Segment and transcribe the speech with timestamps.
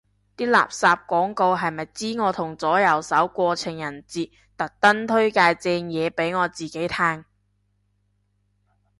[0.35, 7.23] 啲垃圾廣告係咪知我同左右手過情人節，特登推介正嘢俾我自己嘆